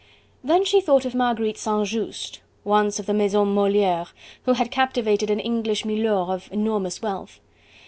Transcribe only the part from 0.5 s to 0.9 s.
she